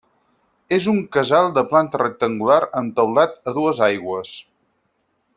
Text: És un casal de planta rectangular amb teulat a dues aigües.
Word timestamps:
És 0.77 0.85
un 0.93 1.01
casal 1.17 1.49
de 1.57 1.63
planta 1.73 1.99
rectangular 2.03 2.57
amb 2.81 2.95
teulat 3.01 3.35
a 3.51 3.57
dues 3.61 3.83
aigües. 3.89 4.33